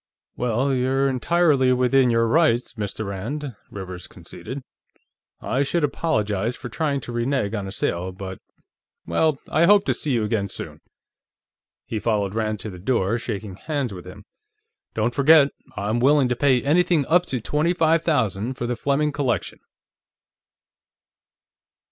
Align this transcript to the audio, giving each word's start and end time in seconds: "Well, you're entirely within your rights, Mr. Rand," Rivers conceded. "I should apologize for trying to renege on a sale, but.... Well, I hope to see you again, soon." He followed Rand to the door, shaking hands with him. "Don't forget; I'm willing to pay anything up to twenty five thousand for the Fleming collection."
"Well, 0.35 0.73
you're 0.73 1.07
entirely 1.07 1.71
within 1.73 2.09
your 2.09 2.27
rights, 2.27 2.73
Mr. 2.73 3.05
Rand," 3.05 3.55
Rivers 3.69 4.07
conceded. 4.07 4.63
"I 5.39 5.61
should 5.61 5.83
apologize 5.83 6.55
for 6.55 6.69
trying 6.69 7.01
to 7.01 7.11
renege 7.11 7.53
on 7.53 7.67
a 7.67 7.71
sale, 7.71 8.11
but.... 8.11 8.39
Well, 9.05 9.37
I 9.47 9.65
hope 9.65 9.85
to 9.85 9.93
see 9.93 10.13
you 10.13 10.23
again, 10.23 10.49
soon." 10.49 10.81
He 11.85 11.99
followed 11.99 12.33
Rand 12.33 12.57
to 12.61 12.71
the 12.71 12.79
door, 12.79 13.19
shaking 13.19 13.57
hands 13.57 13.93
with 13.93 14.07
him. 14.07 14.25
"Don't 14.95 15.13
forget; 15.13 15.49
I'm 15.77 15.99
willing 15.99 16.29
to 16.29 16.35
pay 16.35 16.63
anything 16.63 17.05
up 17.05 17.27
to 17.27 17.39
twenty 17.39 17.75
five 17.75 18.01
thousand 18.01 18.55
for 18.55 18.65
the 18.65 18.75
Fleming 18.75 19.11
collection." 19.11 19.59